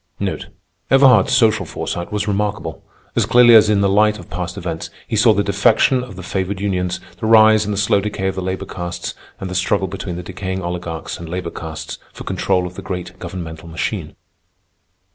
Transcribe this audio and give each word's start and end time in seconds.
Everhard's 0.89 1.31
social 1.31 1.63
foresight 1.63 2.11
was 2.11 2.27
remarkable. 2.27 2.83
As 3.15 3.27
clearly 3.27 3.53
as 3.53 3.69
in 3.69 3.81
the 3.81 3.87
light 3.87 4.17
of 4.17 4.31
past 4.31 4.57
events, 4.57 4.89
he 5.07 5.15
saw 5.15 5.31
the 5.31 5.43
defection 5.43 6.03
of 6.03 6.15
the 6.15 6.23
favored 6.23 6.59
unions, 6.59 6.99
the 7.19 7.27
rise 7.27 7.65
and 7.65 7.71
the 7.71 7.77
slow 7.77 8.01
decay 8.01 8.25
of 8.25 8.33
the 8.33 8.41
labor 8.41 8.65
castes, 8.65 9.13
and 9.39 9.47
the 9.47 9.53
struggle 9.53 9.87
between 9.87 10.15
the 10.15 10.23
decaying 10.23 10.63
oligarchs 10.63 11.19
and 11.19 11.29
labor 11.29 11.51
castes 11.51 11.99
for 12.13 12.23
control 12.23 12.65
of 12.65 12.73
the 12.73 12.81
great 12.81 13.19
governmental 13.19 13.67
machine. 13.67 14.15